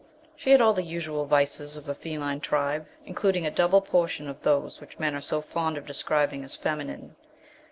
[0.35, 4.41] She had all the usual vices of the feline tribe, including a double portion of
[4.41, 7.15] those which men are so fond of describing as feminine.